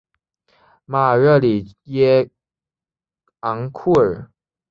[0.85, 2.27] 马尔热里耶
[3.41, 4.31] 昂库尔。